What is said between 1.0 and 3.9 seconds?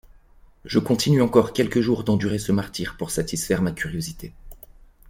encore quelques jours d’endurer ce martyre pour satisfaire ma